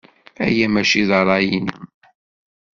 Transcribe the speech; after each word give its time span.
Aya 0.45 0.67
maci 0.73 1.01
d 1.09 1.11
ṛṛay-nnem. 1.21 1.83